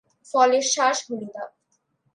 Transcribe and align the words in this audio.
ফলের 0.29 0.65
শাঁস 0.73 0.97
হলুদাভ। 1.07 1.49